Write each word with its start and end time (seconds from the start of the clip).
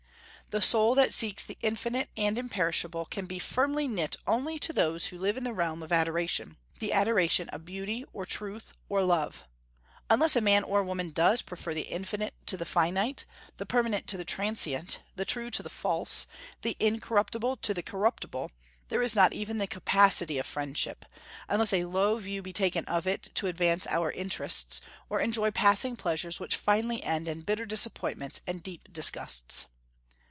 The 0.49 0.61
soul 0.61 0.95
that 0.95 1.13
seeks 1.13 1.45
the 1.45 1.57
infinite 1.61 2.09
and 2.17 2.37
imperishable 2.37 3.05
can 3.05 3.25
be 3.25 3.39
firmly 3.39 3.87
knit 3.87 4.17
only 4.27 4.59
to 4.59 4.73
those 4.73 5.05
who 5.05 5.17
live 5.17 5.37
in 5.37 5.45
the 5.45 5.53
realm 5.53 5.81
of 5.81 5.93
adoration, 5.93 6.57
the 6.79 6.91
adoration 6.91 7.47
of 7.51 7.63
beauty, 7.63 8.03
or 8.11 8.25
truth, 8.25 8.73
or 8.89 9.01
love; 9.01 9.45
and 10.09 10.17
unless 10.17 10.35
a 10.35 10.41
man 10.41 10.65
or 10.65 10.83
woman 10.83 11.11
does 11.11 11.41
prefer 11.41 11.73
the 11.73 11.83
infinite 11.83 12.33
to 12.47 12.57
the 12.57 12.65
finite, 12.65 13.23
the 13.55 13.65
permanent 13.65 14.07
to 14.07 14.17
the 14.17 14.25
transient, 14.25 14.99
the 15.15 15.23
true 15.23 15.49
to 15.51 15.63
the 15.63 15.69
false, 15.69 16.27
the 16.63 16.75
incorruptible 16.81 17.55
to 17.55 17.73
the 17.73 17.81
corruptible 17.81 18.51
there 18.89 19.01
is 19.01 19.15
not 19.15 19.31
even 19.31 19.57
the 19.57 19.67
capacity 19.67 20.37
of 20.37 20.45
friendship, 20.45 21.05
unless 21.47 21.71
a 21.71 21.85
low 21.85 22.17
view 22.17 22.41
be 22.41 22.51
taken 22.51 22.83
of 22.87 23.07
it 23.07 23.29
to 23.35 23.47
advance 23.47 23.87
our 23.87 24.11
interests, 24.11 24.81
or 25.09 25.21
enjoy 25.21 25.49
passing 25.49 25.95
pleasures 25.95 26.41
which 26.41 26.57
finally 26.57 27.01
end 27.03 27.29
in 27.29 27.39
bitter 27.39 27.65
disappointments 27.65 28.41
and 28.45 28.61
deep 28.61 28.91
disgusts. 28.91 29.67